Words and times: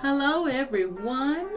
Hello, 0.00 0.46
everyone. 0.46 1.48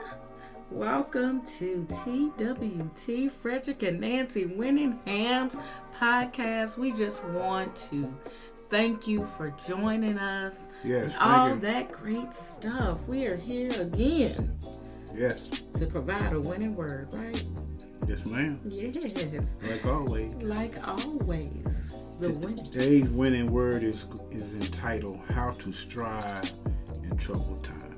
Welcome 0.69 1.43
to 1.57 1.85
TWT 1.85 3.32
Frederick 3.32 3.83
and 3.83 4.00
Nancy 4.00 4.46
Winninghams 4.46 5.62
podcast. 6.00 6.77
We 6.77 6.92
just 6.93 7.24
want 7.25 7.75
to 7.92 8.14
thank 8.70 9.07
you 9.07 9.25
for 9.25 9.54
joining 9.68 10.18
us. 10.18 10.68
Yes, 10.84 11.14
and 11.14 11.16
all 11.20 11.55
that 11.57 11.91
great 11.91 12.34
stuff. 12.34 13.07
We 13.07 13.27
are 13.27 13.36
here 13.38 13.71
again 13.80 14.57
Yes, 15.15 15.49
to 15.75 15.85
provide 15.85 16.33
a 16.33 16.39
winning 16.39 16.75
word, 16.75 17.09
right? 17.13 17.43
yes, 18.07 18.25
ma'am. 18.25 18.59
Yes. 18.69 19.57
Like 19.61 19.85
always. 19.85 20.33
Like 20.35 20.87
always, 20.87 21.93
the 22.17 22.31
winning. 22.31 22.65
Today's 22.65 23.09
winning 23.09 23.51
word 23.51 23.83
is 23.83 24.05
is 24.31 24.53
entitled 24.55 25.19
"How 25.29 25.51
to 25.51 25.73
Strive 25.73 26.49
in 27.03 27.17
Troubled 27.17 27.63
Times," 27.63 27.90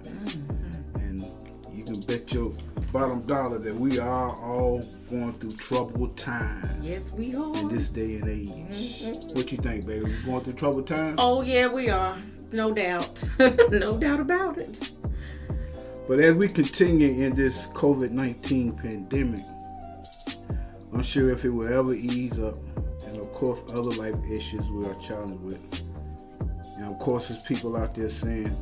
you 1.86 1.94
can 1.94 2.02
bet 2.02 2.34
your 2.34 2.52
bottom 2.92 3.22
dollar 3.22 3.58
that 3.60 3.76
we 3.76 4.00
are 4.00 4.36
all 4.42 4.82
going 5.10 5.34
through 5.34 5.52
troubled 5.54 6.16
times 6.16 6.78
Yes, 6.82 7.14
we 7.14 7.36
are. 7.36 7.56
in 7.58 7.68
this 7.68 7.90
day 7.90 8.16
and 8.16 8.30
age. 8.30 8.50
Mm-hmm. 8.50 9.34
What 9.36 9.52
you 9.52 9.58
think, 9.58 9.86
baby? 9.86 10.06
We 10.06 10.12
going 10.24 10.44
through 10.44 10.54
troubled 10.54 10.88
times? 10.88 11.16
Oh, 11.18 11.42
yeah, 11.42 11.68
we 11.68 11.90
are. 11.90 12.18
No 12.52 12.74
doubt. 12.74 13.24
no 13.72 13.98
doubt 13.98 14.20
about 14.20 14.58
it. 14.58 14.92
But 16.08 16.20
as 16.20 16.36
we 16.36 16.48
continue 16.48 17.26
in 17.26 17.36
this 17.36 17.66
COVID 17.68 18.12
19 18.12 18.74
pandemic, 18.74 19.46
I'm 20.94 21.04
sure 21.04 21.32
if 21.32 21.44
it 21.44 21.50
will 21.50 21.68
ever 21.68 21.94
ease 21.94 22.40
up, 22.40 22.58
and 23.06 23.18
of 23.18 23.32
course, 23.34 23.62
other 23.70 23.92
life 23.92 24.16
issues 24.30 24.66
we 24.70 24.86
are 24.86 24.96
challenged 24.96 25.42
with. 25.42 25.82
And 26.78 26.86
of 26.86 27.00
course, 27.00 27.30
there's 27.30 27.42
people 27.44 27.76
out 27.76 27.96
there 27.96 28.10
saying, 28.10 28.56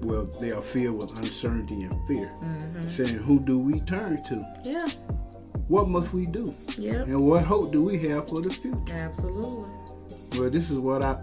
well, 0.00 0.24
they 0.40 0.52
are 0.52 0.62
filled 0.62 0.98
with 0.98 1.16
uncertainty 1.18 1.82
and 1.82 2.06
fear, 2.06 2.32
mm-hmm. 2.38 2.88
saying, 2.88 3.16
Who 3.16 3.40
do 3.40 3.58
we 3.58 3.80
turn 3.80 4.22
to? 4.24 4.42
Yeah. 4.64 4.88
What 5.68 5.88
must 5.88 6.12
we 6.12 6.26
do? 6.26 6.54
Yep. 6.78 7.06
And 7.06 7.26
what 7.26 7.44
hope 7.44 7.72
do 7.72 7.82
we 7.82 7.98
have 8.08 8.28
for 8.28 8.40
the 8.40 8.50
future? 8.50 8.92
Absolutely. 8.92 9.70
Well, 10.38 10.50
this 10.50 10.70
is 10.70 10.80
what 10.80 11.02
I 11.02 11.20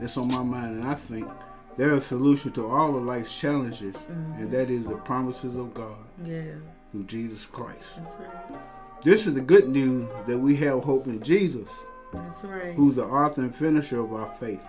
that's 0.00 0.16
on 0.16 0.28
my 0.28 0.42
mind, 0.42 0.80
and 0.80 0.88
I 0.88 0.94
think 0.94 1.28
there's 1.76 1.98
a 1.98 2.02
solution 2.02 2.52
to 2.52 2.66
all 2.66 2.96
of 2.96 3.04
life's 3.04 3.38
challenges, 3.38 3.96
and 4.08 4.34
mm-hmm. 4.34 4.50
that 4.50 4.70
is 4.70 4.86
the 4.86 4.96
promises 4.96 5.56
of 5.56 5.74
God 5.74 5.96
Yeah. 6.24 6.42
through 6.90 7.04
Jesus 7.04 7.44
Christ. 7.46 7.96
That's 7.96 8.14
right. 8.16 9.04
This 9.04 9.26
is 9.26 9.34
the 9.34 9.40
good 9.40 9.68
news 9.68 10.08
that 10.26 10.38
we 10.38 10.56
have 10.56 10.84
hope 10.84 11.06
in 11.06 11.22
Jesus, 11.22 11.68
That's 12.12 12.42
right. 12.42 12.74
who's 12.74 12.96
the 12.96 13.04
author 13.04 13.42
and 13.42 13.54
finisher 13.54 14.00
of 14.00 14.12
our 14.12 14.32
faith. 14.34 14.62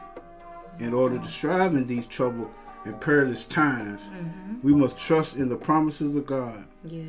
In 0.80 0.94
order 0.94 1.18
to 1.18 1.28
strive 1.28 1.74
in 1.74 1.88
these 1.88 2.06
troubled 2.06 2.54
and 2.86 3.00
perilous 3.02 3.44
times, 3.44 4.10
mm-hmm. 4.10 4.56
we 4.64 4.74
must 4.74 4.98
trust 4.98 5.36
in 5.36 5.50
the 5.50 5.56
promises 5.56 6.16
of 6.16 6.26
God. 6.26 6.66
Yes. 6.84 7.08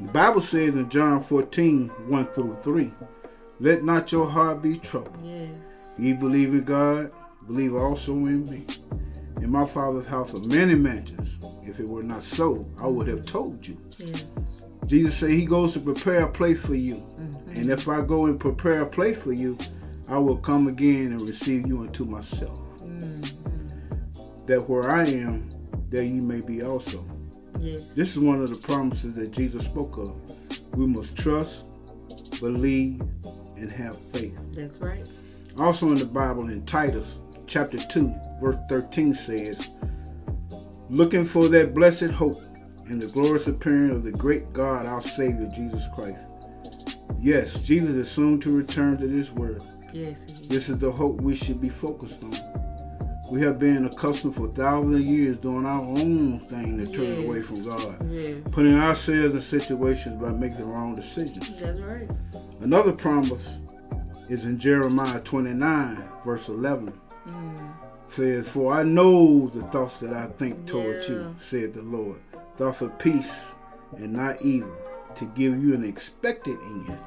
The 0.00 0.08
Bible 0.08 0.40
says 0.40 0.74
in 0.74 0.88
John 0.88 1.22
14, 1.22 1.88
1 1.88 2.26
through 2.28 2.58
3, 2.62 2.92
Let 3.60 3.84
not 3.84 4.10
your 4.10 4.28
heart 4.28 4.62
be 4.62 4.78
troubled. 4.78 5.18
Yes. 5.24 5.50
Ye 5.98 6.12
believe 6.14 6.54
in 6.54 6.64
God, 6.64 7.12
believe 7.46 7.74
also 7.74 8.12
in 8.12 8.48
me. 8.48 8.64
In 9.40 9.50
my 9.50 9.66
Father's 9.66 10.06
house 10.06 10.34
are 10.34 10.40
many 10.40 10.74
mansions. 10.74 11.38
If 11.62 11.78
it 11.80 11.88
were 11.88 12.02
not 12.02 12.24
so, 12.24 12.66
I 12.80 12.86
would 12.86 13.08
have 13.08 13.26
told 13.26 13.66
you. 13.66 13.78
Yes. 13.98 14.24
Jesus 14.86 15.16
said 15.16 15.30
he 15.30 15.44
goes 15.44 15.72
to 15.72 15.80
prepare 15.80 16.22
a 16.22 16.30
place 16.30 16.64
for 16.64 16.74
you. 16.74 16.96
Mm-hmm. 16.96 17.50
And 17.60 17.70
if 17.70 17.88
I 17.88 18.00
go 18.00 18.26
and 18.26 18.38
prepare 18.38 18.82
a 18.82 18.86
place 18.86 19.22
for 19.22 19.32
you, 19.32 19.56
I 20.08 20.18
will 20.18 20.36
come 20.36 20.66
again 20.66 21.12
and 21.12 21.22
receive 21.22 21.66
you 21.66 21.80
unto 21.80 22.04
myself. 22.04 22.58
That 24.52 24.68
where 24.68 24.90
I 24.90 25.06
am, 25.06 25.48
there 25.88 26.02
you 26.02 26.20
may 26.20 26.42
be 26.42 26.62
also. 26.62 27.02
Yes. 27.58 27.84
This 27.94 28.10
is 28.14 28.18
one 28.18 28.42
of 28.42 28.50
the 28.50 28.56
promises 28.56 29.14
that 29.14 29.30
Jesus 29.30 29.64
spoke 29.64 29.96
of. 29.96 30.14
We 30.76 30.86
must 30.86 31.16
trust, 31.16 31.64
believe, 32.38 33.00
and 33.56 33.72
have 33.72 33.96
faith. 34.12 34.38
That's 34.52 34.76
right. 34.76 35.08
Also 35.58 35.88
in 35.88 35.94
the 35.94 36.04
Bible, 36.04 36.50
in 36.50 36.66
Titus 36.66 37.16
chapter 37.46 37.78
2, 37.78 38.14
verse 38.42 38.58
13 38.68 39.14
says, 39.14 39.70
Looking 40.90 41.24
for 41.24 41.48
that 41.48 41.72
blessed 41.72 42.10
hope 42.10 42.42
and 42.88 43.00
the 43.00 43.06
glorious 43.06 43.46
appearing 43.46 43.88
of 43.88 44.04
the 44.04 44.12
great 44.12 44.52
God, 44.52 44.84
our 44.84 45.00
Savior, 45.00 45.48
Jesus 45.56 45.84
Christ. 45.94 46.26
Yes, 47.18 47.58
Jesus 47.60 47.92
is 47.92 48.10
soon 48.10 48.38
to 48.40 48.54
return 48.54 48.98
to 48.98 49.06
this 49.06 49.30
world. 49.30 49.66
Yes. 49.94 50.24
He 50.24 50.42
is. 50.42 50.48
This 50.48 50.68
is 50.68 50.76
the 50.76 50.92
hope 50.92 51.22
we 51.22 51.34
should 51.34 51.58
be 51.58 51.70
focused 51.70 52.22
on. 52.22 52.71
We 53.32 53.40
have 53.40 53.58
been 53.58 53.86
accustomed 53.86 54.34
for 54.34 54.48
thousands 54.48 54.94
of 54.96 55.00
years 55.00 55.38
doing 55.38 55.64
our 55.64 55.80
own 55.80 56.38
thing 56.40 56.76
to 56.76 56.86
turn 56.86 57.04
Yes. 57.06 57.24
away 57.24 57.40
from 57.40 57.62
God, 57.64 58.10
Yes. 58.10 58.36
putting 58.50 58.74
ourselves 58.74 59.32
in 59.34 59.40
situations 59.40 60.20
by 60.20 60.32
making 60.32 60.58
the 60.58 60.66
wrong 60.66 60.94
decisions. 60.94 61.48
That's 61.58 61.80
right. 61.80 62.10
Another 62.60 62.92
promise 62.92 63.56
is 64.28 64.44
in 64.44 64.58
Jeremiah 64.58 65.18
29, 65.20 65.96
verse 66.26 66.50
11. 66.50 66.92
Mm. 67.26 67.70
Says, 68.06 68.48
For 68.50 68.74
I 68.74 68.82
know 68.82 69.48
the 69.48 69.62
thoughts 69.62 69.96
that 70.00 70.12
I 70.12 70.26
think 70.26 70.66
toward 70.66 71.02
Yeah. 71.08 71.14
you, 71.14 71.34
said 71.38 71.72
the 71.72 71.80
Lord. 71.80 72.18
Thoughts 72.58 72.82
of 72.82 72.98
peace 72.98 73.54
and 73.96 74.12
not 74.12 74.42
evil, 74.42 74.68
to 75.14 75.24
give 75.34 75.64
you 75.64 75.72
an 75.72 75.84
expected 75.84 76.58
end. 76.66 76.98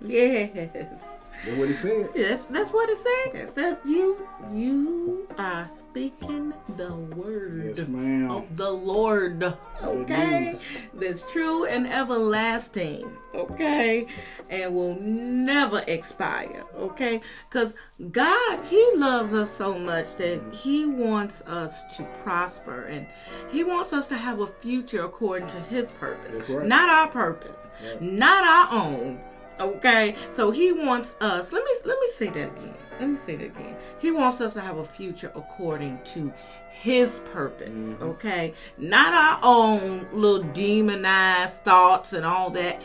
Yes. 0.06 1.16
That's 1.44 1.56
what 1.56 1.68
he 1.68 1.74
said. 1.74 2.08
That's 2.14 2.44
that's 2.44 2.70
what 2.72 2.90
it 2.90 2.96
said. 2.96 3.34
It 3.34 3.50
said 3.50 3.78
you 3.84 4.26
you 4.52 5.28
are 5.38 5.68
speaking 5.68 6.52
the 6.76 6.92
word 6.94 7.78
Yes, 7.78 8.30
of 8.30 8.56
the 8.56 8.70
Lord. 8.70 9.54
Okay? 9.82 10.58
That's 10.94 11.30
true 11.32 11.64
and 11.64 11.86
everlasting. 11.86 13.08
Okay? 13.34 14.06
And 14.50 14.74
will 14.74 14.96
never 15.00 15.84
expire. 15.86 16.64
Okay? 16.76 17.20
Because 17.48 17.74
God, 18.10 18.64
He 18.64 18.84
loves 18.96 19.32
us 19.32 19.56
so 19.56 19.78
much 19.78 20.16
that 20.16 20.40
mm-hmm. 20.40 20.50
He 20.52 20.86
wants 20.86 21.42
us 21.42 21.96
to 21.96 22.04
prosper 22.24 22.84
and 22.84 23.06
He 23.50 23.62
wants 23.62 23.92
us 23.92 24.08
to 24.08 24.16
have 24.16 24.40
a 24.40 24.46
future 24.48 25.04
according 25.04 25.48
to 25.48 25.60
His 25.60 25.92
purpose. 25.92 26.40
Right. 26.48 26.66
Not 26.66 26.88
our 26.90 27.08
purpose. 27.08 27.70
Not 28.00 28.44
our 28.44 28.82
own. 28.82 29.20
Okay? 29.60 30.14
So 30.30 30.50
He 30.50 30.72
wants 30.72 31.14
us. 31.20 31.52
Let 31.52 31.64
me 31.64 31.70
let 31.84 31.98
me 32.00 32.08
say 32.08 32.26
that 32.30 32.56
again. 32.56 32.74
Let 32.98 33.10
me 33.10 33.16
say 33.16 33.36
that 33.36 33.44
again. 33.44 33.76
He 34.00 34.10
wants 34.10 34.40
us 34.40 34.54
to 34.54 34.60
have 34.60 34.78
a 34.78 34.84
future 34.84 35.30
according 35.34 36.00
to 36.14 36.32
his 36.70 37.20
purpose, 37.32 37.94
mm-hmm. 37.94 38.02
okay? 38.04 38.54
Not 38.76 39.12
our 39.14 39.40
own 39.42 40.06
little 40.12 40.42
demonized 40.52 41.62
thoughts 41.62 42.12
and 42.12 42.24
all 42.24 42.50
that 42.50 42.82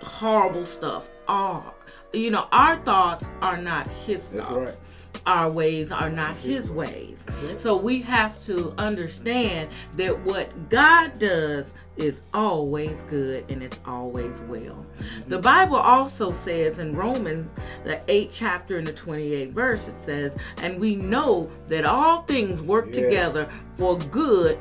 horrible 0.00 0.66
stuff. 0.66 1.10
Our, 1.26 1.74
you 2.12 2.30
know, 2.30 2.48
our 2.52 2.76
thoughts 2.78 3.30
are 3.42 3.56
not 3.56 3.86
his 3.88 4.30
That's 4.30 4.46
thoughts. 4.46 4.80
Our 5.26 5.50
ways 5.50 5.92
are 5.92 6.08
not 6.08 6.36
his 6.36 6.70
ways. 6.70 7.26
So 7.56 7.76
we 7.76 8.00
have 8.02 8.42
to 8.44 8.72
understand 8.78 9.68
that 9.96 10.18
what 10.20 10.70
God 10.70 11.18
does 11.18 11.74
is 11.96 12.22
always 12.32 13.02
good 13.02 13.44
and 13.50 13.62
it's 13.62 13.80
always 13.84 14.40
well. 14.42 14.86
The 15.26 15.36
mm-hmm. 15.36 15.42
Bible 15.42 15.76
also 15.76 16.32
says 16.32 16.78
in 16.78 16.94
Romans, 16.94 17.52
the 17.84 17.96
8th 18.08 18.28
chapter 18.30 18.78
and 18.78 18.86
the 18.86 18.92
28th 18.92 19.52
verse, 19.52 19.88
it 19.88 20.00
says, 20.00 20.36
And 20.58 20.80
we 20.80 20.96
know 20.96 21.50
that 21.66 21.84
all 21.84 22.22
things 22.22 22.62
work 22.62 22.86
Yeah. 22.86 23.02
together 23.02 23.48
for 23.74 23.98
good 23.98 24.58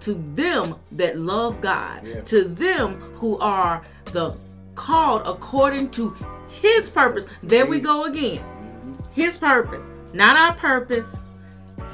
to 0.00 0.14
them 0.34 0.76
that 0.92 1.18
love 1.18 1.60
God, 1.60 2.06
Yeah. 2.06 2.20
to 2.22 2.44
them 2.44 3.00
who 3.14 3.38
are 3.38 3.82
the 4.06 4.34
called 4.74 5.22
according 5.26 5.90
to 5.90 6.16
his 6.48 6.88
purpose. 6.88 7.26
There 7.42 7.66
we 7.66 7.80
go 7.80 8.04
again. 8.04 8.42
His 9.10 9.38
purpose, 9.38 9.90
not 10.12 10.36
our 10.36 10.54
purpose. 10.54 11.22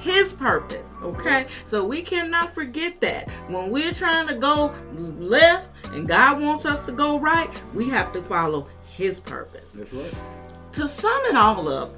His 0.00 0.32
purpose, 0.32 0.94
okay? 1.02 1.46
So 1.64 1.84
we 1.84 2.02
cannot 2.02 2.54
forget 2.54 3.00
that. 3.00 3.28
When 3.48 3.70
we're 3.70 3.92
trying 3.92 4.28
to 4.28 4.34
go 4.34 4.74
left 5.18 5.70
and 5.86 6.06
God 6.06 6.40
wants 6.40 6.64
us 6.64 6.84
to 6.86 6.92
go 6.92 7.18
right, 7.18 7.50
we 7.74 7.88
have 7.90 8.12
to 8.12 8.22
follow 8.22 8.68
His 8.86 9.18
purpose. 9.18 9.82
Right. 9.92 10.14
To 10.72 10.86
sum 10.86 11.22
it 11.26 11.36
all 11.36 11.68
up, 11.68 11.94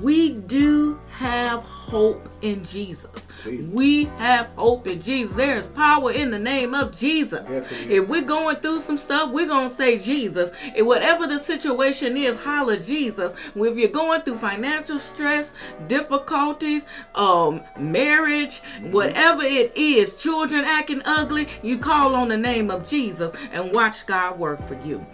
we 0.00 0.30
do 0.30 0.98
have 1.10 1.62
hope 1.62 2.28
in 2.40 2.64
Jesus. 2.64 3.28
Jesus. 3.44 3.72
We 3.72 4.04
have 4.16 4.46
hope 4.56 4.86
in 4.86 5.00
Jesus. 5.02 5.34
There 5.36 5.56
is 5.56 5.66
power 5.66 6.12
in 6.12 6.30
the 6.30 6.38
name 6.38 6.72
of 6.74 6.96
Jesus. 6.96 7.48
Yes, 7.50 7.72
if 7.88 8.08
we're 8.08 8.22
going 8.22 8.56
through 8.56 8.80
some 8.80 8.96
stuff, 8.96 9.30
we're 9.32 9.48
going 9.48 9.68
to 9.70 9.74
say 9.74 9.98
Jesus. 9.98 10.50
And 10.76 10.86
whatever 10.86 11.26
the 11.26 11.38
situation 11.38 12.16
is, 12.16 12.36
holler 12.36 12.76
Jesus. 12.76 13.32
If 13.56 13.76
you're 13.76 13.88
going 13.88 14.22
through 14.22 14.36
financial 14.36 14.98
stress, 15.00 15.52
difficulties, 15.88 16.86
um, 17.14 17.62
marriage, 17.78 18.60
Mm-hmm. 18.60 18.92
whatever 18.92 19.42
it 19.42 19.72
is, 19.76 20.14
children 20.16 20.64
acting 20.64 21.02
ugly, 21.04 21.48
you 21.62 21.78
call 21.78 22.14
on 22.14 22.28
the 22.28 22.36
name 22.36 22.70
of 22.70 22.88
Jesus 22.88 23.32
and 23.52 23.72
watch 23.72 24.06
God 24.06 24.38
work 24.38 24.60
for 24.66 24.78
you. 24.86 25.04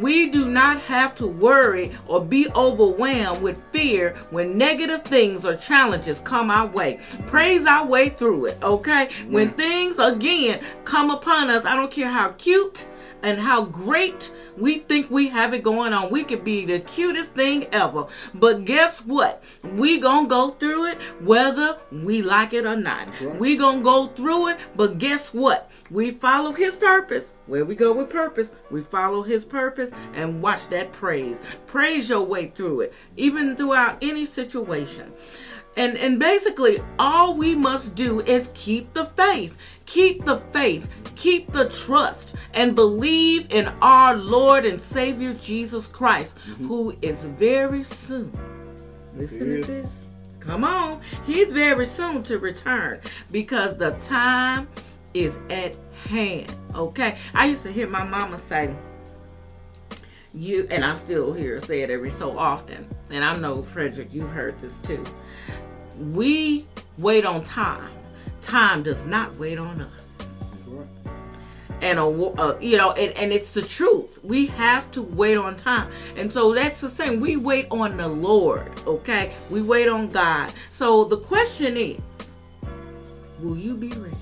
We 0.00 0.28
do 0.30 0.46
not 0.48 0.80
have 0.82 1.14
to 1.16 1.26
worry 1.26 1.92
or 2.06 2.24
be 2.24 2.48
overwhelmed 2.54 3.42
with 3.42 3.62
fear 3.72 4.14
when 4.30 4.58
negative 4.58 5.04
things 5.04 5.44
or 5.44 5.56
challenges 5.56 6.20
come 6.20 6.50
our 6.50 6.66
way. 6.66 6.98
Praise 7.26 7.66
our 7.66 7.86
way 7.86 8.08
through 8.08 8.46
it, 8.46 8.58
okay? 8.62 9.10
When 9.28 9.50
mm. 9.50 9.56
things 9.56 9.98
again 9.98 10.62
come 10.84 11.10
upon 11.10 11.50
us, 11.50 11.64
I 11.64 11.76
don't 11.76 11.90
care 11.90 12.10
how 12.10 12.30
cute 12.32 12.88
and 13.26 13.40
how 13.40 13.64
great 13.64 14.32
we 14.56 14.78
think 14.78 15.10
we 15.10 15.28
have 15.28 15.52
it 15.52 15.64
going 15.64 15.92
on. 15.92 16.10
We 16.10 16.22
could 16.22 16.44
be 16.44 16.64
the 16.64 16.78
cutest 16.78 17.32
thing 17.32 17.66
ever. 17.72 18.06
But 18.32 18.64
guess 18.64 19.04
what? 19.04 19.42
We 19.64 19.98
gonna 19.98 20.28
go 20.28 20.50
through 20.50 20.86
it 20.92 21.02
whether 21.20 21.78
we 21.90 22.22
like 22.22 22.52
it 22.52 22.64
or 22.64 22.76
not. 22.76 23.08
Right. 23.20 23.36
We 23.36 23.56
gonna 23.56 23.82
go 23.82 24.06
through 24.06 24.50
it, 24.50 24.60
but 24.76 24.98
guess 24.98 25.34
what? 25.34 25.68
We 25.90 26.12
follow 26.12 26.52
his 26.52 26.76
purpose. 26.76 27.38
Where 27.46 27.64
we 27.64 27.74
go 27.74 27.92
with 27.92 28.10
purpose, 28.10 28.52
we 28.70 28.82
follow 28.82 29.22
his 29.22 29.44
purpose 29.44 29.90
and 30.14 30.40
watch 30.40 30.68
that 30.68 30.92
praise. 30.92 31.42
Praise 31.66 32.08
your 32.08 32.22
way 32.22 32.46
through 32.46 32.82
it, 32.82 32.94
even 33.16 33.56
throughout 33.56 33.98
any 34.02 34.24
situation. 34.24 35.12
And 35.76 35.96
and 35.98 36.18
basically 36.18 36.80
all 36.98 37.34
we 37.34 37.54
must 37.54 37.96
do 37.96 38.20
is 38.20 38.50
keep 38.54 38.92
the 38.94 39.04
faith. 39.04 39.58
Keep 39.86 40.24
the 40.24 40.38
faith, 40.52 40.90
keep 41.14 41.52
the 41.52 41.68
trust, 41.68 42.34
and 42.54 42.74
believe 42.74 43.50
in 43.50 43.68
our 43.80 44.16
Lord 44.16 44.64
and 44.64 44.80
Savior 44.80 45.32
Jesus 45.34 45.86
Christ, 45.86 46.36
mm-hmm. 46.38 46.66
who 46.66 46.96
is 47.02 47.24
very 47.24 47.82
soon. 47.82 48.36
Listen 49.14 49.62
to 49.62 49.66
this. 49.66 50.06
Come 50.40 50.62
on. 50.62 51.00
He's 51.26 51.50
very 51.50 51.86
soon 51.86 52.22
to 52.24 52.38
return 52.38 53.00
because 53.32 53.76
the 53.76 53.92
time 53.92 54.68
is 55.14 55.40
at 55.50 55.74
hand. 56.08 56.54
Okay. 56.74 57.16
I 57.34 57.46
used 57.46 57.62
to 57.64 57.72
hear 57.72 57.88
my 57.88 58.04
mama 58.04 58.36
say, 58.38 58.74
you 60.34 60.68
and 60.70 60.84
I 60.84 60.94
still 60.94 61.32
hear 61.32 61.54
her 61.54 61.60
say 61.60 61.80
it 61.80 61.90
every 61.90 62.10
so 62.10 62.38
often. 62.38 62.86
And 63.10 63.24
I 63.24 63.34
know 63.36 63.62
Frederick, 63.62 64.12
you've 64.12 64.30
heard 64.30 64.58
this 64.60 64.78
too. 64.78 65.02
We 66.12 66.66
wait 66.98 67.24
on 67.24 67.42
time. 67.42 67.90
Time 68.46 68.84
does 68.84 69.06
not 69.08 69.36
wait 69.36 69.58
on 69.58 69.80
us. 69.80 70.36
Right. 70.68 70.86
and 71.82 71.98
a, 71.98 72.08
wa- 72.08 72.32
uh, 72.38 72.56
you 72.60 72.76
know 72.76 72.92
and, 72.92 73.12
and 73.18 73.32
it's 73.32 73.52
the 73.54 73.62
truth. 73.62 74.20
We 74.22 74.46
have 74.46 74.88
to 74.92 75.02
wait 75.02 75.36
on 75.36 75.56
time. 75.56 75.90
And 76.16 76.32
so 76.32 76.54
that's 76.54 76.80
the 76.80 76.88
same. 76.88 77.20
We 77.20 77.36
wait 77.36 77.66
on 77.72 77.96
the 77.96 78.06
lord 78.08 78.70
okay? 78.86 79.34
We 79.50 79.62
wait 79.62 79.88
on 79.88 80.10
god. 80.10 80.52
So 80.70 81.04
the 81.04 81.18
question 81.18 81.76
is 81.76 81.98
will 83.40 83.58
you 83.58 83.74
be 83.76 83.88
ready? 83.88 84.16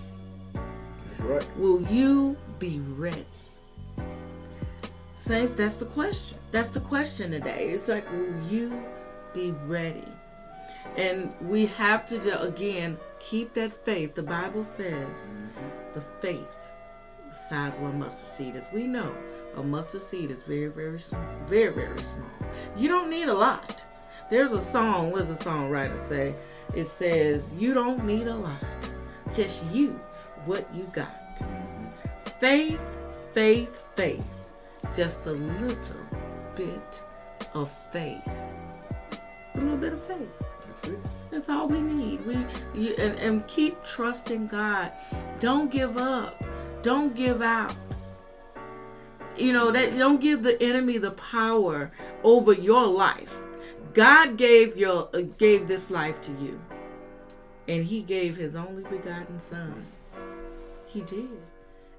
Right. 1.19 1.56
will 1.59 1.82
you 1.82 2.37
be 2.59 2.81
ready? 2.97 3.26
Saints 5.15 5.55
that's 5.55 5.76
the 5.76 5.87
question. 5.87 6.38
That's 6.50 6.69
the 6.71 6.81
question 6.81 7.31
today. 7.31 7.71
It's 7.71 7.88
like 7.88 8.11
will 8.11 8.41
you 8.50 8.82
be 9.35 9.53
ready? 9.67 10.09
And 10.97 11.32
we 11.43 11.67
have 11.67 12.06
to 12.09 12.41
again 12.41 12.97
keep 13.25 13.55
that 13.55 13.73
faith 13.85 14.15
the 14.15 14.23
bible 14.23 14.65
says. 14.65 15.31
The 15.94 16.03
faith 16.21 16.75
the 17.29 17.35
size 17.35 17.76
of 17.79 17.85
a 17.85 17.93
mustard 17.93 18.29
seed 18.29 18.55
as 18.55 18.67
we 18.73 18.87
know 18.87 19.15
a 19.56 19.62
mustard 19.62 20.03
seed 20.03 20.31
is 20.31 20.43
very 20.43 20.69
very 20.69 21.00
small 21.00 21.25
very 21.47 21.73
very 21.73 21.99
small. 21.99 22.29
You 22.76 22.88
don't 22.88 23.09
need 23.09 23.29
a 23.29 23.35
lot. 23.35 23.85
There's 24.31 24.53
a 24.53 24.61
song 24.61 25.11
what 25.11 25.26
does 25.26 25.38
the 25.38 25.44
songwriter 25.44 25.99
say? 25.99 26.35
It 26.75 26.87
says 26.87 27.53
you 27.55 27.73
don't 27.73 28.05
need 28.05 28.26
a 28.26 28.35
lot 28.35 28.62
just 29.35 29.65
use 29.73 30.29
what 30.44 30.67
you 30.75 30.85
got. 30.93 31.38
Faith 32.41 32.99
faith 33.32 33.82
faith 33.94 34.25
just 34.94 35.26
a 35.26 35.32
little 35.32 36.06
bit 36.55 37.03
of 37.55 37.73
faith. 37.91 38.29
A 39.55 39.59
little 39.59 39.79
bit 39.79 39.94
of 39.94 40.06
faith 40.06 40.53
That's 41.31 41.49
all 41.49 41.67
we 41.67 41.81
need. 41.81 42.25
We 42.26 42.47
you, 42.75 42.94
and, 42.97 43.19
and 43.19 43.47
keep 43.49 43.82
trusting 43.85 44.47
God. 44.47 44.93
Don't 45.41 45.71
give 45.71 45.97
up. 45.97 46.43
Don't 46.82 47.15
give 47.15 47.43
out. 47.43 47.75
You 49.37 49.53
know 49.53 49.71
that 49.73 49.97
don't 49.97 50.21
give 50.21 50.43
the 50.43 50.62
enemy 50.62 50.99
the 50.99 51.11
power 51.11 51.91
over 52.23 52.53
your 52.53 52.87
life. 52.87 53.37
God 53.94 54.37
gave 54.37 54.76
your 54.76 55.09
uh, 55.12 55.23
gave 55.38 55.67
this 55.67 55.91
life 55.91 56.21
to 56.23 56.32
you, 56.32 56.61
and 57.67 57.85
He 57.85 58.03
gave 58.03 58.37
His 58.37 58.55
only 58.55 58.85
begotten 58.85 59.41
Son. 59.41 59.87
He 60.87 61.00
did, 61.00 61.43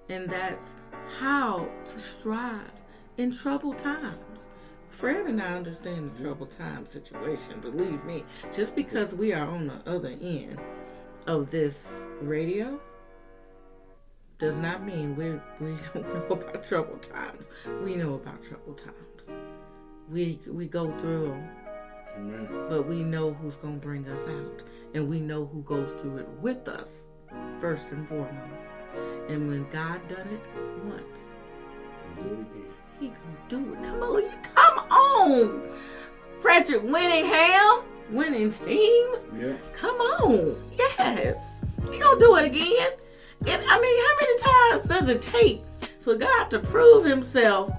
and 0.08 0.30
that's 0.30 0.76
how 1.20 1.68
to 1.86 2.00
strive 2.00 2.72
in 3.18 3.32
troubled 3.32 3.80
times. 3.80 4.48
Fred 4.96 5.26
and 5.26 5.42
I 5.42 5.54
understand 5.56 6.16
the 6.16 6.24
troubled 6.24 6.52
time 6.52 6.86
situation. 6.86 7.60
Believe 7.60 8.06
me, 8.06 8.24
just 8.54 8.78
because 8.78 9.14
we 9.14 9.34
are 9.34 9.46
on 9.46 9.68
the 9.68 9.82
other 9.86 10.16
end 10.22 10.58
of 11.28 11.52
this 11.52 11.92
radio 12.22 12.80
does 14.38 14.58
not 14.62 14.86
mean 14.86 15.14
we 15.18 15.32
we 15.60 15.76
don't 15.94 16.08
know 16.14 16.36
about 16.36 16.66
troubled 16.66 17.04
times. 17.04 17.50
We 17.84 17.96
know 17.96 18.14
about 18.14 18.42
troubled 18.42 18.78
times. 18.78 19.28
We 20.10 20.40
we 20.48 20.66
go 20.70 20.98
through 21.00 21.28
them, 21.28 21.50
Amen. 22.16 22.48
but 22.70 22.88
we 22.88 23.04
know 23.04 23.34
who's 23.34 23.58
gonna 23.58 23.76
bring 23.76 24.08
us 24.08 24.22
out, 24.22 24.64
and 24.94 25.10
we 25.10 25.20
know 25.20 25.46
who 25.46 25.62
goes 25.64 25.92
through 25.92 26.20
it 26.20 26.30
with 26.40 26.70
us, 26.70 27.10
first 27.60 27.90
and 27.90 28.08
foremost. 28.08 28.78
And 29.28 29.50
when 29.50 29.70
God 29.72 30.08
done 30.08 30.30
it 30.30 30.86
once, 30.86 31.34
again. 32.18 32.48
he 32.98 33.08
gonna 33.10 33.20
do 33.50 33.74
it. 33.74 33.84
Come 33.84 34.02
on, 34.04 34.22
you 34.22 34.30
come 34.42 34.55
on. 35.44 35.62
Frederick 36.42 36.84
Winningham, 36.84 37.84
winning 38.12 38.50
team. 38.50 39.16
Yeah. 39.38 39.54
Come 39.74 39.96
on. 39.96 40.56
Yes. 40.78 41.62
He 41.92 41.98
gonna 42.00 42.20
do 42.20 42.36
it 42.36 42.46
again. 42.46 42.92
And 43.48 43.62
I 43.68 43.80
mean, 43.80 44.04
how 44.06 44.16
many 44.22 44.40
times 44.40 44.88
does 44.88 45.10
it 45.10 45.22
take 45.22 45.64
for 46.02 46.16
God 46.16 46.50
to 46.50 46.60
prove 46.60 47.06
himself 47.06 47.72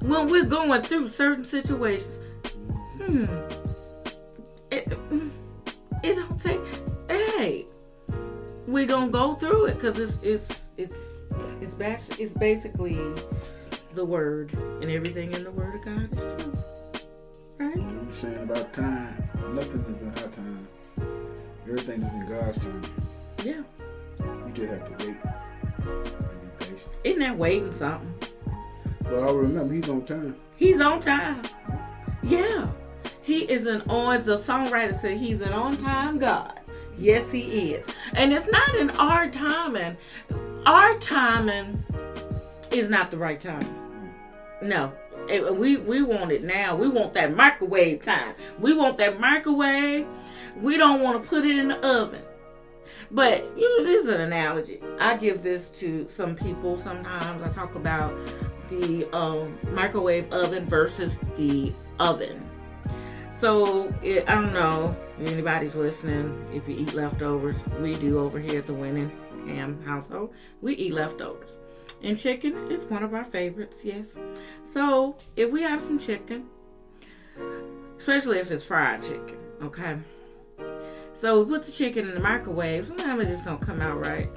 when 0.00 0.28
we're 0.28 0.44
going 0.44 0.82
through 0.82 1.08
certain 1.08 1.44
situations? 1.44 2.20
Hmm. 2.98 3.24
It, 4.70 4.88
it 6.02 6.14
don't 6.16 6.40
take 6.40 6.60
hey. 7.08 7.66
We're 8.66 8.86
gonna 8.86 9.10
go 9.10 9.34
through 9.34 9.66
it 9.66 9.74
because 9.74 9.98
it's 9.98 10.18
it's 10.22 10.68
it's 10.76 11.20
it's 11.60 11.74
bas- 11.74 12.18
it's 12.18 12.34
basically 12.34 12.98
the 13.94 14.04
word 14.04 14.54
and 14.80 14.90
everything 14.90 15.32
in 15.32 15.44
the 15.44 15.50
word 15.50 15.74
of 15.74 15.84
God 15.84 16.12
is 16.12 16.42
true. 16.42 16.53
I'm 18.14 18.20
saying 18.20 18.44
about 18.44 18.72
time. 18.72 19.28
Nothing 19.54 19.84
is 19.92 20.00
in 20.00 20.08
our 20.08 20.28
time. 20.28 20.68
Everything 21.66 22.00
is 22.00 22.12
in 22.12 22.28
God's 22.28 22.58
time. 22.58 22.84
Yeah. 23.42 23.62
You 24.20 24.52
just 24.54 24.68
have 24.68 24.98
to 24.98 25.04
wait 25.04 25.16
and 25.16 26.04
be 26.04 26.64
patient. 26.64 26.80
Isn't 27.02 27.18
that 27.18 27.36
waiting 27.36 27.72
something? 27.72 28.14
But 29.02 29.14
I 29.14 29.32
remember 29.32 29.74
he's 29.74 29.88
on 29.88 30.04
time. 30.04 30.36
He's 30.54 30.80
on 30.80 31.00
time. 31.00 31.42
Yeah. 32.22 32.68
He 33.20 33.50
is 33.50 33.66
an 33.66 33.82
on 33.88 34.22
the 34.22 34.36
songwriter 34.36 34.94
said 34.94 35.18
he's 35.18 35.40
an 35.40 35.52
on 35.52 35.76
time 35.76 36.20
God. 36.20 36.60
Yes, 36.96 37.32
he 37.32 37.72
is. 37.72 37.88
And 38.12 38.32
it's 38.32 38.48
not 38.48 38.76
in 38.76 38.90
our 38.90 39.28
timing. 39.28 39.96
Our 40.66 40.96
timing 41.00 41.84
is 42.70 42.88
not 42.88 43.10
the 43.10 43.18
right 43.18 43.40
time. 43.40 43.74
No. 44.62 44.92
It- 45.28 45.54
we 45.56 45.76
we 45.76 46.02
want 46.02 46.32
it 46.32 46.44
now. 46.44 46.76
We 46.76 46.88
want 46.88 47.14
that 47.14 47.34
microwave 47.34 48.02
time. 48.02 48.34
We 48.58 48.72
want 48.74 48.98
that 48.98 49.18
microwave. 49.20 50.06
We 50.60 50.76
don't 50.76 51.02
want 51.02 51.22
to 51.22 51.28
put 51.28 51.44
it 51.44 51.56
in 51.58 51.68
the 51.68 51.78
oven. 51.86 52.22
But 53.10 53.44
you 53.56 53.78
know, 53.78 53.84
this 53.84 54.06
is 54.06 54.14
an 54.14 54.20
analogy. 54.20 54.80
I 54.98 55.16
give 55.16 55.42
this 55.42 55.70
to 55.80 56.08
some 56.08 56.34
people 56.36 56.76
sometimes. 56.76 57.42
I 57.42 57.48
talk 57.50 57.74
about 57.74 58.14
the 58.68 59.06
um, 59.16 59.58
microwave 59.72 60.32
oven 60.32 60.66
versus 60.66 61.18
the 61.36 61.72
oven. 62.00 62.40
So 63.38 63.92
it, 64.02 64.28
I 64.28 64.36
don't 64.36 64.54
know 64.54 64.96
if 65.20 65.30
anybody's 65.32 65.76
listening. 65.76 66.46
If 66.52 66.68
you 66.68 66.76
eat 66.78 66.94
leftovers, 66.94 67.56
we 67.80 67.94
do 67.96 68.18
over 68.18 68.38
here 68.38 68.60
at 68.60 68.66
the 68.66 68.74
Winning 68.74 69.10
Ham 69.48 69.82
household. 69.84 70.32
We 70.62 70.74
eat 70.74 70.94
leftovers, 70.94 71.58
and 72.04 72.18
chicken 72.18 72.70
is 72.70 72.84
one 72.84 73.02
of 73.02 73.14
our 73.14 73.24
favorites. 73.24 73.84
Yes. 73.84 74.18
So 74.62 75.16
if 75.36 75.50
we 75.50 75.62
have 75.62 75.80
some 75.80 75.98
chicken, 75.98 76.46
especially 77.96 78.38
if 78.38 78.50
it's 78.50 78.64
fried 78.64 79.02
chicken, 79.02 79.38
okay. 79.62 79.96
So 81.14 81.42
we 81.42 81.56
put 81.56 81.64
the 81.64 81.72
chicken 81.72 82.08
in 82.08 82.14
the 82.14 82.20
microwave. 82.20 82.86
Sometimes 82.86 83.22
it 83.24 83.28
just 83.28 83.44
don't 83.46 83.60
come 83.60 83.80
out 83.80 83.98
right. 83.98 84.28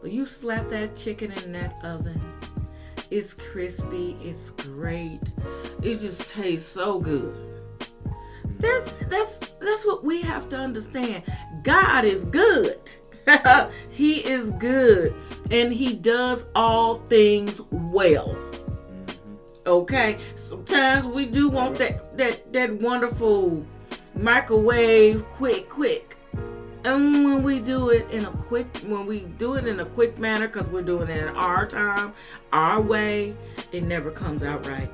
But 0.00 0.12
you 0.12 0.24
slap 0.24 0.68
that 0.70 0.96
chicken 0.96 1.30
in 1.32 1.52
that 1.52 1.84
oven. 1.84 2.20
It's 3.10 3.34
crispy. 3.34 4.16
It's 4.22 4.50
great. 4.50 5.20
It 5.82 6.00
just 6.00 6.32
tastes 6.32 6.70
so 6.70 7.00
good. 7.00 7.34
That's 8.58 8.92
that's 9.08 9.38
that's 9.38 9.84
what 9.84 10.04
we 10.04 10.22
have 10.22 10.48
to 10.50 10.56
understand. 10.56 11.24
God 11.62 12.04
is 12.04 12.24
good. 12.24 12.78
he 13.90 14.24
is 14.24 14.50
good 14.52 15.14
and 15.50 15.72
he 15.72 15.94
does 15.94 16.48
all 16.54 16.96
things 17.06 17.60
well. 17.70 18.28
Mm-hmm. 18.28 19.68
Okay? 19.68 20.18
Sometimes 20.36 21.06
we 21.06 21.26
do 21.26 21.48
want 21.48 21.78
that 21.78 22.16
that 22.16 22.52
that 22.52 22.80
wonderful 22.80 23.64
microwave 24.14 25.24
quick, 25.26 25.68
quick. 25.68 26.16
And 26.82 27.24
when 27.24 27.42
we 27.42 27.60
do 27.60 27.90
it 27.90 28.10
in 28.10 28.24
a 28.24 28.30
quick, 28.30 28.74
when 28.86 29.04
we 29.04 29.20
do 29.36 29.54
it 29.54 29.66
in 29.66 29.80
a 29.80 29.84
quick 29.84 30.18
manner, 30.18 30.46
because 30.48 30.70
we're 30.70 30.82
doing 30.82 31.10
it 31.10 31.18
in 31.18 31.28
our 31.28 31.66
time, 31.66 32.14
our 32.52 32.80
way, 32.80 33.36
it 33.70 33.82
never 33.82 34.10
comes 34.10 34.42
out 34.42 34.66
right. 34.66 34.90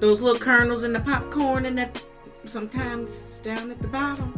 Those 0.00 0.20
little 0.20 0.40
kernels 0.40 0.82
in 0.82 0.92
the 0.92 1.00
popcorn 1.00 1.66
and 1.66 1.78
that 1.78 2.02
sometimes 2.44 3.38
down 3.38 3.70
at 3.70 3.80
the 3.80 3.86
bottom. 3.86 4.34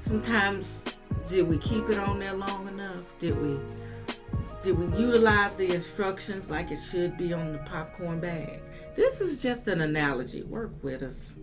Sometimes 0.00 0.82
did 1.28 1.48
we 1.48 1.58
keep 1.58 1.88
it 1.88 1.98
on 1.98 2.18
there 2.18 2.34
long 2.34 2.68
enough? 2.68 3.16
Did 3.18 3.40
we 3.40 3.58
did 4.62 4.78
we 4.78 4.96
utilize 4.96 5.56
the 5.56 5.74
instructions 5.74 6.48
like 6.48 6.70
it 6.70 6.78
should 6.78 7.16
be 7.16 7.32
on 7.32 7.52
the 7.52 7.58
popcorn 7.58 8.20
bag? 8.20 8.60
This 8.94 9.20
is 9.20 9.42
just 9.42 9.66
an 9.66 9.80
analogy. 9.80 10.42
Work 10.42 10.70
with 10.82 11.02
us. 11.02 11.38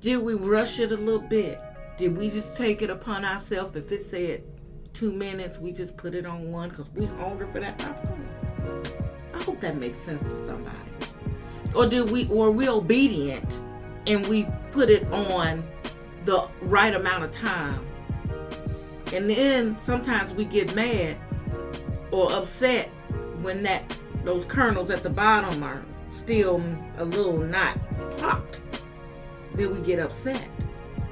Did 0.00 0.18
we 0.18 0.34
rush 0.34 0.78
it 0.78 0.92
a 0.92 0.96
little 0.96 1.20
bit? 1.20 1.60
Did 1.96 2.16
we 2.16 2.30
just 2.30 2.56
take 2.56 2.82
it 2.82 2.90
upon 2.90 3.24
ourselves? 3.24 3.74
If 3.74 3.90
it 3.90 4.02
said 4.02 4.44
two 4.92 5.12
minutes, 5.12 5.58
we 5.58 5.72
just 5.72 5.96
put 5.96 6.14
it 6.14 6.26
on 6.26 6.52
one 6.52 6.68
because 6.68 6.90
we 6.90 7.06
hungry 7.06 7.46
for 7.52 7.60
that 7.60 7.78
popcorn. 7.78 8.28
I 9.34 9.42
hope 9.42 9.60
that 9.60 9.76
makes 9.76 9.98
sense 9.98 10.22
to 10.22 10.36
somebody. 10.36 10.76
Or 11.74 11.86
did 11.86 12.10
we 12.10 12.28
or 12.28 12.50
we 12.50 12.68
obedient 12.68 13.60
and 14.06 14.26
we 14.28 14.46
put 14.70 14.90
it 14.90 15.10
on 15.12 15.64
the 16.24 16.48
right 16.62 16.94
amount 16.94 17.24
of 17.24 17.32
time? 17.32 17.84
And 19.12 19.28
then 19.28 19.78
sometimes 19.78 20.32
we 20.32 20.44
get 20.44 20.74
mad 20.74 21.16
or 22.10 22.32
upset 22.32 22.88
when 23.42 23.62
that 23.64 23.84
those 24.24 24.44
kernels 24.44 24.90
at 24.90 25.02
the 25.02 25.10
bottom 25.10 25.62
are 25.62 25.82
still 26.10 26.62
a 26.96 27.04
little 27.04 27.38
not 27.38 27.78
popped. 28.18 28.60
Then 29.52 29.74
we 29.74 29.80
get 29.80 29.98
upset. 29.98 30.48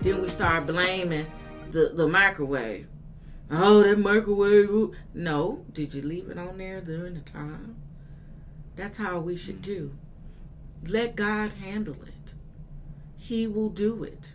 Then 0.01 0.23
we 0.23 0.29
start 0.29 0.67
blaming 0.67 1.27
the, 1.71 1.93
the 1.95 2.07
microwave. 2.07 2.87
Oh, 3.51 3.83
that 3.83 3.99
microwave. 3.99 4.97
No, 5.13 5.65
did 5.73 5.93
you 5.93 6.03
leave 6.03 6.31
it 6.31 6.39
on 6.39 6.57
there 6.59 6.81
during 6.81 7.15
the 7.15 7.21
time? 7.21 7.77
That's 8.77 8.97
how 8.97 9.19
we 9.19 9.37
should 9.37 9.61
do. 9.61 9.93
Let 10.87 11.17
God 11.17 11.51
handle 11.61 11.97
it. 12.03 12.35
He 13.17 13.47
will 13.47 13.69
do 13.69 14.05
it. 14.05 14.35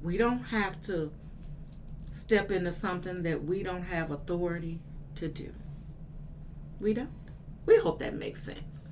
We 0.00 0.16
don't 0.16 0.44
have 0.44 0.82
to 0.84 1.12
step 2.14 2.50
into 2.50 2.72
something 2.72 3.22
that 3.24 3.44
we 3.44 3.62
don't 3.62 3.82
have 3.82 4.10
authority 4.10 4.80
to 5.16 5.28
do. 5.28 5.52
We 6.80 6.94
don't. 6.94 7.10
We 7.66 7.78
hope 7.78 7.98
that 7.98 8.14
makes 8.14 8.42
sense. 8.42 8.86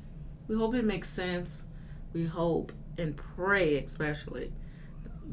We 0.49 0.57
hope 0.57 0.75
it 0.75 0.85
makes 0.85 1.09
sense. 1.09 1.65
We 2.13 2.25
hope 2.25 2.73
and 2.99 3.17
pray, 3.17 3.77
especially, 3.77 4.53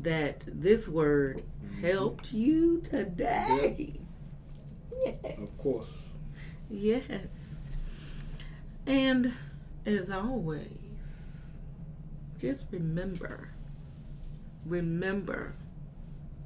that 0.02 0.46
this 0.48 0.88
word 0.88 1.44
mm-hmm. 1.64 1.82
helped 1.82 2.32
you 2.32 2.82
today. 2.82 4.00
Yes. 5.04 5.18
Of 5.24 5.58
course. 5.58 5.88
Yes. 6.70 7.60
And 8.86 9.34
as 9.86 10.10
always, 10.10 10.68
just 12.38 12.66
remember 12.72 13.50
remember 14.66 15.56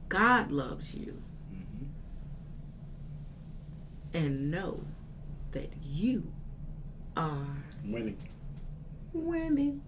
God 0.09 0.51
loves 0.51 0.95
you. 0.95 1.21
And 4.13 4.51
know 4.51 4.81
that 5.53 5.69
you 5.83 6.31
are 7.17 7.47
Winning. 7.85 8.17
winning. 9.11 9.81